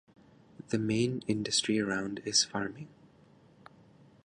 [0.69, 2.87] The main industry around is farming.